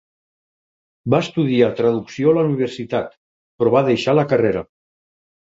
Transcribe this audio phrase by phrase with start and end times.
[1.13, 3.13] Va estudiar traducció a la universitat,
[3.61, 4.67] però va deixar la carrera.